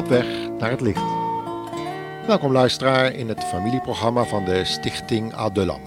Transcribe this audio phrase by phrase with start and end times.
[0.00, 0.26] Op weg
[0.58, 1.02] naar het licht.
[2.26, 5.82] Welkom luisteraar in het familieprogramma van de Stichting Adelam.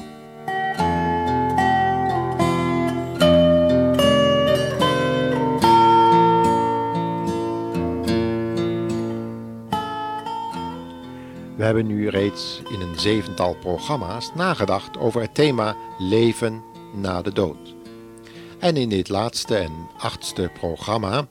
[11.55, 17.33] We hebben nu reeds in een zevental programma's nagedacht over het thema leven na de
[17.33, 17.75] dood.
[18.60, 21.27] En in dit laatste en achtste programma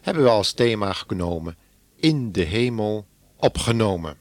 [0.00, 1.56] hebben we als thema genomen
[2.00, 4.16] in de hemel opgenomen.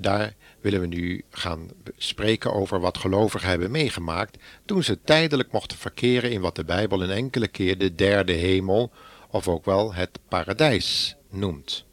[0.00, 5.78] Daar willen we nu gaan spreken over wat gelovigen hebben meegemaakt toen ze tijdelijk mochten
[5.78, 8.92] verkeren in wat de Bijbel een enkele keer de derde hemel
[9.30, 11.84] of ook wel het paradijs noemt.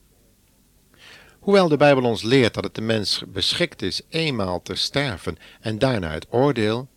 [1.40, 5.80] Hoewel de Bijbel ons leert dat het de mens beschikt is eenmaal te sterven en
[5.80, 6.88] daarna het oordeel,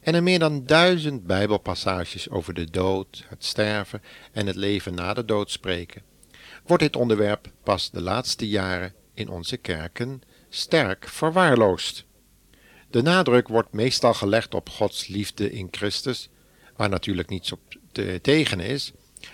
[0.00, 5.14] en er meer dan duizend Bijbelpassages over de dood, het sterven en het leven na
[5.14, 6.02] de dood spreken,
[6.66, 12.04] wordt dit onderwerp pas de laatste jaren in onze kerken sterk verwaarloosd.
[12.90, 16.28] De nadruk wordt meestal gelegd op Gods liefde in Christus,
[16.76, 17.60] waar natuurlijk niets op
[17.92, 18.92] te tegen is,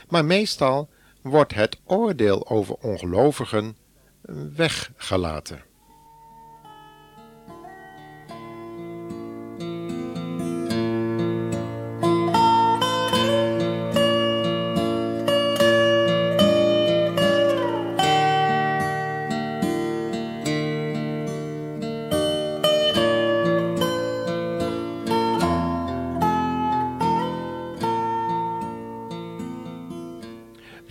[0.09, 0.89] maar meestal
[1.23, 3.77] wordt het oordeel over ongelovigen
[4.55, 5.63] weggelaten.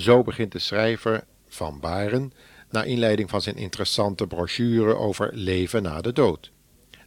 [0.08, 2.34] Zo begint de schrijver van Baren
[2.70, 6.52] naar inleiding van zijn interessante brochure over leven na de dood,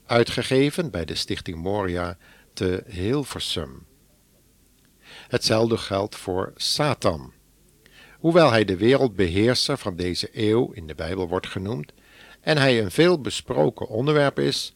[0.07, 2.19] uitgegeven bij de Stichting Moria
[2.53, 3.87] te Hilversum.
[5.29, 7.33] Hetzelfde geldt voor Satan.
[8.19, 11.93] Hoewel hij de wereldbeheerser van deze eeuw in de Bijbel wordt genoemd
[12.41, 14.75] en hij een veel besproken onderwerp is,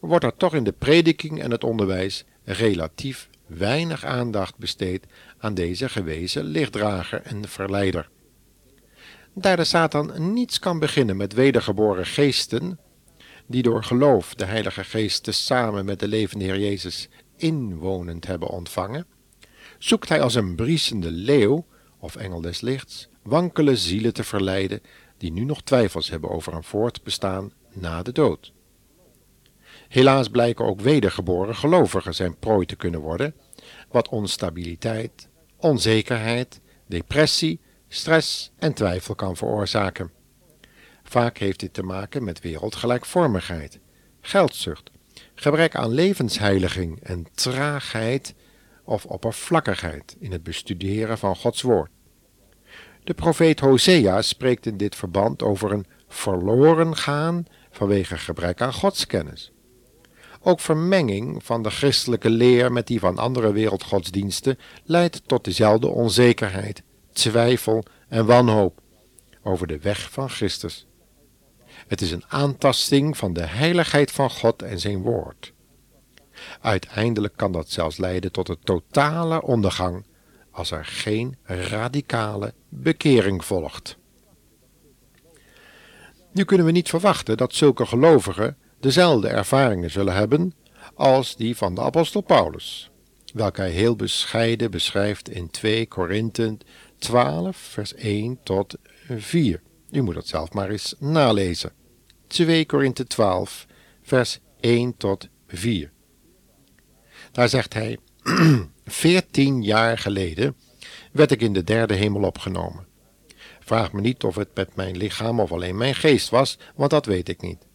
[0.00, 5.06] wordt er toch in de prediking en het onderwijs relatief weinig aandacht besteed
[5.44, 8.08] aan deze gewezen lichtdrager en verleider.
[9.34, 12.78] Daar de Satan niets kan beginnen met wedergeboren geesten,
[13.46, 19.06] die door geloof de Heilige Geest samen met de levende Heer Jezus inwonend hebben ontvangen,
[19.78, 21.66] zoekt hij als een briesende leeuw,
[21.98, 24.80] of engel des lichts, wankele zielen te verleiden
[25.18, 28.52] die nu nog twijfels hebben over een voortbestaan na de dood.
[29.88, 33.34] Helaas blijken ook wedergeboren gelovigen zijn prooi te kunnen worden,
[33.90, 35.28] wat onstabiliteit,
[35.64, 40.10] onzekerheid, depressie, stress en twijfel kan veroorzaken.
[41.02, 43.78] Vaak heeft dit te maken met wereldgelijkvormigheid,
[44.20, 44.90] geldzucht,
[45.34, 48.34] gebrek aan levensheiliging en traagheid
[48.84, 51.90] of oppervlakkigheid in het bestuderen van Gods woord.
[53.04, 59.53] De profeet Hosea spreekt in dit verband over een verloren gaan vanwege gebrek aan godskennis.
[60.46, 66.82] Ook vermenging van de christelijke leer met die van andere wereldgodsdiensten leidt tot dezelfde onzekerheid,
[67.12, 68.80] twijfel en wanhoop
[69.42, 70.86] over de weg van Christus.
[71.86, 75.52] Het is een aantasting van de heiligheid van God en zijn woord.
[76.60, 80.06] Uiteindelijk kan dat zelfs leiden tot een totale ondergang
[80.50, 83.96] als er geen radicale bekering volgt.
[86.32, 90.54] Nu kunnen we niet verwachten dat zulke gelovigen dezelfde ervaringen zullen hebben
[90.94, 92.90] als die van de apostel Paulus,
[93.32, 96.56] welke hij heel bescheiden beschrijft in 2 Korinthe
[96.98, 98.74] 12, vers 1 tot
[99.08, 99.62] 4.
[99.90, 101.72] U moet het zelf maar eens nalezen.
[102.26, 103.66] 2 Korinthe 12,
[104.02, 105.90] vers 1 tot 4.
[107.32, 107.98] Daar zegt hij:
[108.84, 110.56] Veertien jaar geleden
[111.12, 112.86] werd ik in de derde hemel opgenomen.
[113.60, 117.06] Vraag me niet of het met mijn lichaam of alleen mijn geest was, want dat
[117.06, 117.66] weet ik niet.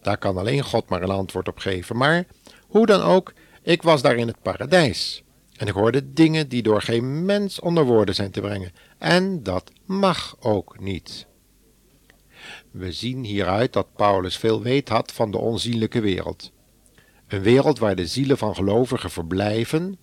[0.00, 1.96] Daar kan alleen God maar een antwoord op geven.
[1.96, 2.26] Maar
[2.66, 3.32] hoe dan ook,
[3.62, 5.22] ik was daar in het paradijs.
[5.56, 8.72] En ik hoorde dingen die door geen mens onder woorden zijn te brengen.
[8.98, 11.26] En dat mag ook niet.
[12.70, 16.52] We zien hieruit dat Paulus veel weet had van de onzienlijke wereld.
[17.28, 19.98] Een wereld waar de zielen van gelovigen verblijven,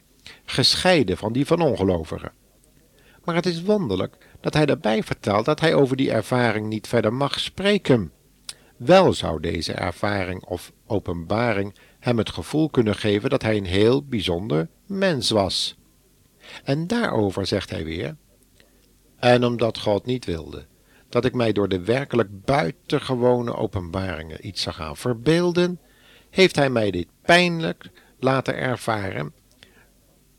[0.46, 2.32] gescheiden van die van ongelovigen.
[3.24, 7.14] Maar het is wonderlijk dat hij daarbij vertelt dat hij over die ervaring niet verder
[7.14, 8.12] mag spreken.
[8.80, 14.06] Wel zou deze ervaring of openbaring hem het gevoel kunnen geven dat hij een heel
[14.06, 15.78] bijzonder mens was.
[16.64, 18.16] En daarover zegt hij weer:
[19.16, 20.68] En omdat God niet wilde
[21.10, 25.80] dat ik mij door de werkelijk buitengewone openbaringen iets zou gaan verbeelden,
[26.30, 27.90] heeft hij mij dit pijnlijk
[28.20, 29.34] laten ervaren,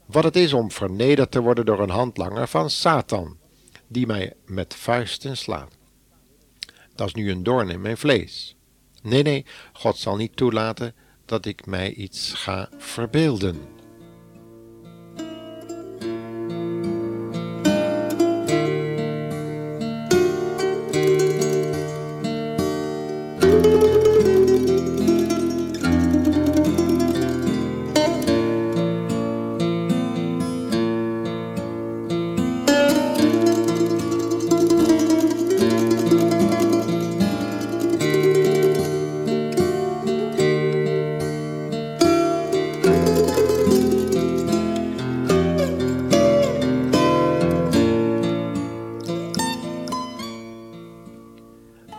[0.06, 3.38] wat het is om vernederd te worden door een handlanger van Satan,
[3.86, 5.78] die mij met vuisten slaat.
[7.00, 8.56] Dat is nu een doorn in mijn vlees.
[9.02, 10.94] Nee, nee, God zal niet toelaten
[11.24, 13.60] dat ik mij iets ga verbeelden.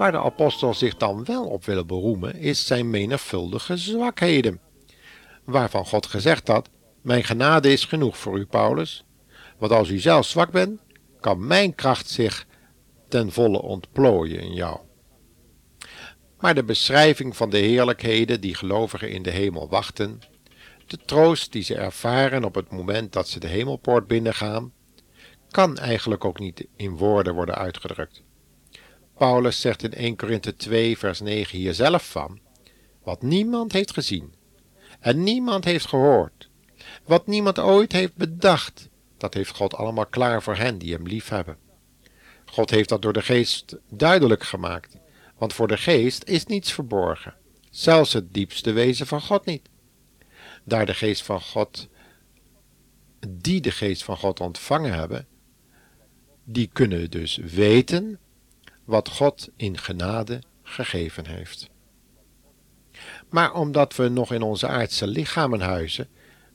[0.01, 4.59] Waar de apostel zich dan wel op wil beroemen, is zijn menigvuldige zwakheden.
[5.43, 6.69] Waarvan God gezegd had:
[7.01, 9.05] Mijn genade is genoeg voor u, Paulus.
[9.57, 10.79] Want als u zelf zwak bent,
[11.19, 12.45] kan mijn kracht zich
[13.09, 14.79] ten volle ontplooien in jou.
[16.39, 20.19] Maar de beschrijving van de heerlijkheden die gelovigen in de hemel wachten,
[20.87, 24.73] de troost die ze ervaren op het moment dat ze de hemelpoort binnengaan,
[25.49, 28.23] kan eigenlijk ook niet in woorden worden uitgedrukt.
[29.21, 32.39] Paulus zegt in 1 Korinthe 2, vers 9 hier zelf van:
[33.03, 34.33] Wat niemand heeft gezien
[34.99, 36.49] en niemand heeft gehoord,
[37.03, 41.29] wat niemand ooit heeft bedacht, dat heeft God allemaal klaar voor hen die hem lief
[41.29, 41.57] hebben.
[42.45, 44.97] God heeft dat door de geest duidelijk gemaakt,
[45.37, 47.35] want voor de geest is niets verborgen,
[47.69, 49.69] zelfs het diepste wezen van God niet.
[50.63, 51.87] Daar de geest van God,
[53.27, 55.27] die de geest van God ontvangen hebben,
[56.43, 58.19] die kunnen dus weten
[58.85, 61.69] wat God in genade gegeven heeft.
[63.29, 66.09] Maar omdat we nog in onze aardse lichamen huizen,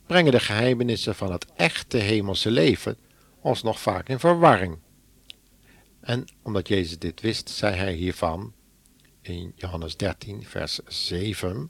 [0.05, 2.97] brengen de geheimenissen van het echte hemelse leven
[3.41, 4.77] ons nog vaak in verwarring.
[5.99, 8.53] En omdat Jezus dit wist, zei hij hiervan
[9.21, 11.69] in Johannes 13, vers 7: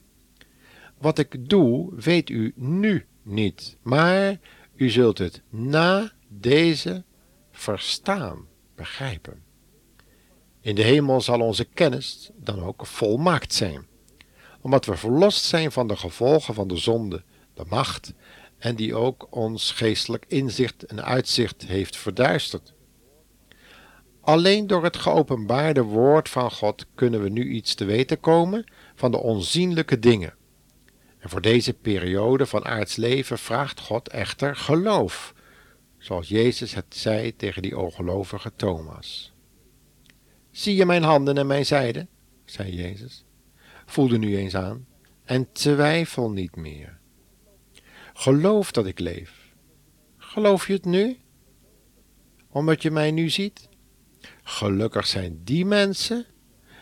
[0.98, 4.39] Wat ik doe, weet u nu niet, maar
[4.75, 7.04] u zult het na deze
[7.51, 9.46] verstaan, begrijpen.
[10.68, 13.88] In de hemel zal onze kennis dan ook volmaakt zijn,
[14.62, 17.24] omdat we verlost zijn van de gevolgen van de zonde,
[17.54, 18.14] de macht,
[18.58, 22.74] en die ook ons geestelijk inzicht en uitzicht heeft verduisterd.
[24.22, 28.66] Alleen door het geopenbaarde woord van God kunnen we nu iets te weten komen
[28.96, 30.36] van de onzienlijke dingen.
[31.19, 35.34] En voor deze periode van aards leven vraagt God echter geloof,
[35.98, 39.36] zoals Jezus het zei tegen die ongelovige Thomas.
[40.57, 42.07] Zie je mijn handen en mijn zijde?
[42.45, 43.25] zei Jezus.
[43.86, 44.88] Voel nu eens aan
[45.24, 47.00] en twijfel niet meer.
[48.13, 49.54] Geloof dat ik leef.
[50.18, 51.18] Geloof je het nu?
[52.50, 53.69] Omdat je mij nu ziet?
[54.44, 56.25] Gelukkig zijn die mensen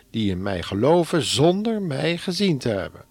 [0.09, 3.05] die in mij geloven zonder mij gezien te hebben.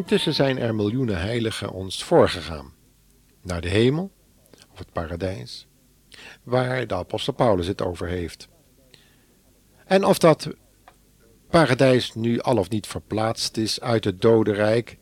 [0.00, 2.72] Intussen zijn er miljoenen heiligen ons voorgegaan,
[3.42, 4.10] naar de hemel
[4.72, 5.66] of het paradijs,
[6.42, 8.48] waar de apostel Paulus het over heeft.
[9.84, 10.48] En of dat
[11.50, 14.98] paradijs nu al of niet verplaatst is uit het dodenrijk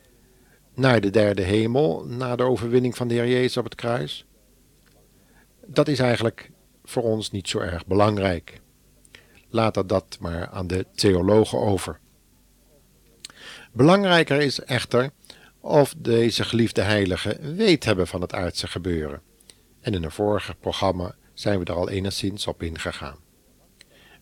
[0.75, 4.27] naar de derde hemel, na de overwinning van de Heer Jezus op het kruis,
[5.67, 6.51] dat is eigenlijk
[6.85, 8.61] voor ons niet zo erg belangrijk.
[9.49, 12.01] Laat dat maar aan de theologen over.
[13.73, 15.11] Belangrijker is echter
[15.61, 19.23] of deze geliefde heiligen weet hebben van het aardse gebeuren.
[19.81, 23.17] En in een vorige programma zijn we er al enigszins op ingegaan.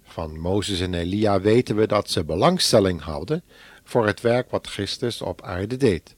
[0.02, 3.42] Van Mozes en Elia weten we dat ze belangstelling hadden
[3.84, 6.16] voor het werk wat Christus op aarde deed.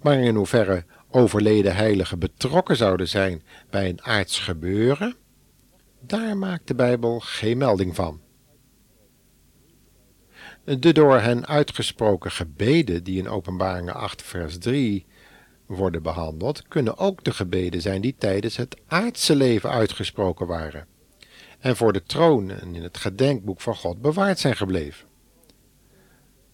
[0.00, 5.16] Maar in hoeverre overleden heiligen betrokken zouden zijn bij een aards gebeuren,
[6.00, 8.20] daar maakt de Bijbel geen melding van.
[10.64, 15.06] De door hen uitgesproken gebeden die in Openbaringen 8 vers 3
[15.66, 20.86] worden behandeld, kunnen ook de gebeden zijn die tijdens het aardse leven uitgesproken waren
[21.58, 25.08] en voor de troon en in het gedenkboek van God bewaard zijn gebleven.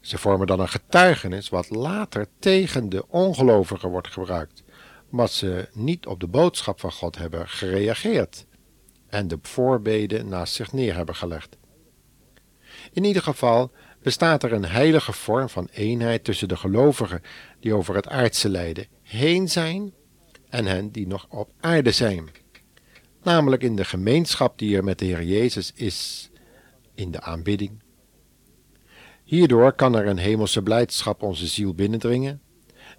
[0.00, 4.62] Ze vormen dan een getuigenis wat later tegen de ongelovigen wordt gebruikt,
[5.10, 8.46] omdat ze niet op de boodschap van God hebben gereageerd
[9.06, 11.56] en de voorbeden naast zich neer hebben gelegd.
[12.92, 13.70] In ieder geval
[14.08, 17.22] bestaat er een heilige vorm van eenheid tussen de gelovigen
[17.60, 19.92] die over het aardse lijden heen zijn
[20.48, 22.28] en hen die nog op aarde zijn,
[23.22, 26.30] namelijk in de gemeenschap die er met de Heer Jezus is,
[26.94, 27.82] in de aanbidding.
[29.24, 32.42] Hierdoor kan er een hemelse blijdschap onze ziel binnendringen,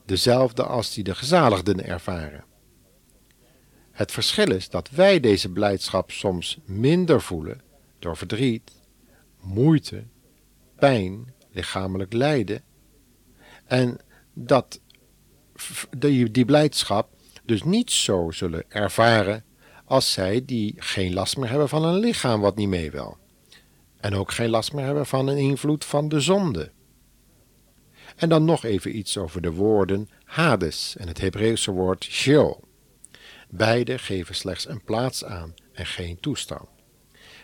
[0.05, 2.43] dezelfde als die de gezaligden ervaren.
[3.91, 7.61] Het verschil is dat wij deze blijdschap soms minder voelen
[7.99, 8.71] door verdriet,
[9.39, 10.03] moeite,
[10.79, 12.63] pijn, lichamelijk lijden,
[13.65, 13.97] en
[14.33, 14.81] dat
[15.97, 17.09] die, die blijdschap
[17.43, 19.43] dus niet zo zullen ervaren
[19.85, 23.17] als zij die geen last meer hebben van een lichaam wat niet mee wil.
[23.97, 26.71] En ook geen last meer hebben van een invloed van de zonde.
[28.15, 32.63] En dan nog even iets over de woorden Hades en het Hebreeuwse woord Sheol.
[33.49, 36.78] Beide geven slechts een plaats aan en geen toestand.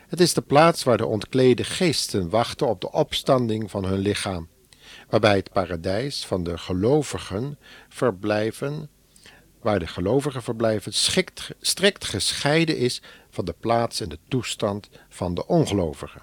[0.08, 4.50] Het is de plaats waar de ontklede geesten wachten op de opstanding van hun lichaam,
[5.10, 7.60] waarbij het paradijs van de gelovigen
[7.90, 8.90] verblijven,
[9.62, 10.94] waar de gelovigen verblijven,
[11.60, 16.22] strikt, gescheiden is van de plaats en de toestand van de ongelovigen.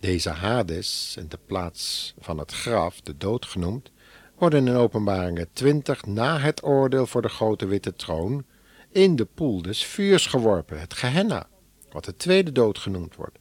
[0.00, 3.90] Deze Hades en de plaats van het graf, de dood genoemd,
[4.38, 8.44] worden in openbaringen 20 na het oordeel voor de grote witte troon
[8.90, 11.48] in de poel des vuurs geworpen, het Gehenna,
[11.92, 13.38] wat de tweede dood genoemd wordt.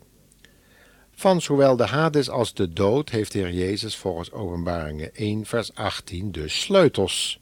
[1.12, 6.32] Van zowel de Hades als de dood heeft Heer Jezus volgens openbaringen 1 vers 18
[6.32, 7.40] de sleutels,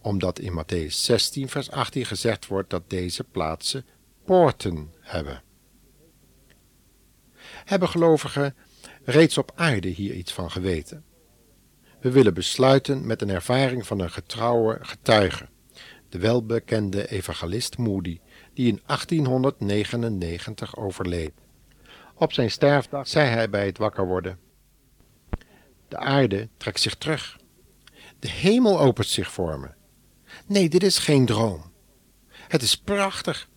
[0.00, 3.86] omdat in Matthäus 16 vers 18 gezegd wordt dat deze plaatsen
[4.24, 5.42] poorten hebben.
[7.64, 8.54] Hebben gelovigen
[9.04, 11.04] reeds op aarde hier iets van geweten?
[12.00, 15.48] We willen besluiten met een ervaring van een getrouwe getuige,
[16.08, 18.20] de welbekende evangelist Moody,
[18.54, 21.32] die in 1899 overleed.
[22.14, 24.38] Op zijn sterfdag zei hij bij het wakker worden:
[25.88, 27.40] De aarde trekt zich terug.
[28.18, 29.68] De hemel opent zich voor me.
[30.46, 31.72] Nee, dit is geen droom.
[32.28, 33.48] Het is prachtig.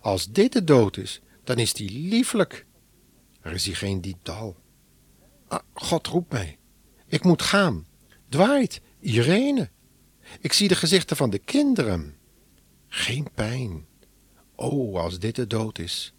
[0.00, 2.66] Als dit de dood is, dan is die lieflijk.
[3.40, 4.28] Er is hier geen diep.
[4.28, 6.58] Ah, God roept mij.
[7.06, 7.86] Ik moet gaan.
[8.28, 9.70] Dwaait, Irene.
[10.40, 12.16] Ik zie de gezichten van de kinderen.
[12.88, 13.86] Geen pijn.
[14.56, 16.12] O, als dit de dood is,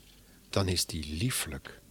[0.50, 1.82] dan is die lieflijk.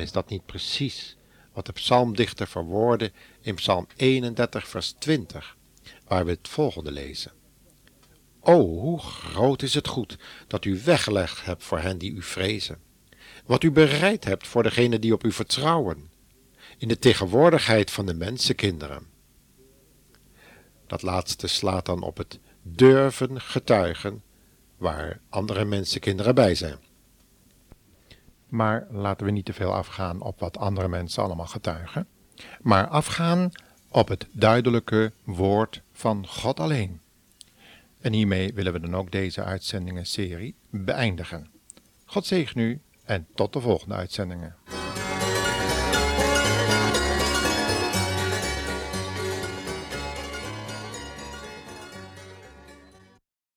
[0.00, 1.16] Is dat niet precies
[1.52, 5.56] wat de psalmdichter verwoordde in psalm 31 vers 20,
[6.06, 7.32] waar we het volgende lezen.
[8.40, 12.78] O, hoe groot is het goed dat u weggelegd hebt voor hen die u vrezen,
[13.44, 16.10] wat u bereid hebt voor degenen die op u vertrouwen,
[16.78, 19.06] in de tegenwoordigheid van de mensenkinderen.
[20.86, 24.22] Dat laatste slaat dan op het durven getuigen
[24.76, 26.78] waar andere mensenkinderen bij zijn.
[28.50, 32.06] Maar laten we niet te veel afgaan op wat andere mensen allemaal getuigen,
[32.60, 33.50] maar afgaan
[33.88, 37.00] op het duidelijke woord van God alleen.
[38.00, 41.50] En hiermee willen we dan ook deze uitzendingen serie beëindigen.
[42.04, 44.56] God zegen u en tot de volgende uitzendingen.